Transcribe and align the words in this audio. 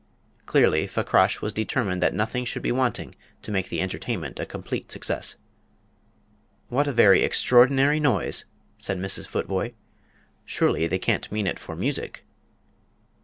Clearly 0.47 0.87
Fakrash 0.87 1.41
was 1.41 1.53
determined 1.53 2.01
that 2.01 2.15
nothing 2.15 2.43
should 2.43 2.63
be 2.63 2.71
wanting 2.71 3.13
to 3.43 3.51
make 3.51 3.69
the 3.69 3.79
entertainment 3.79 4.39
a 4.39 4.47
complete 4.47 4.91
success. 4.91 5.35
"What 6.69 6.87
a 6.87 6.91
very 6.91 7.21
extraordinary 7.21 7.99
noise!" 7.99 8.45
said 8.79 8.97
Mrs. 8.97 9.27
Futvoye; 9.27 9.75
"surely 10.43 10.87
they 10.87 10.97
can't 10.97 11.31
mean 11.31 11.45
it 11.45 11.59
for 11.59 11.75
music?" 11.75 12.25